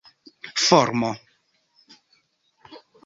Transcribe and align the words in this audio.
formo 0.65 1.11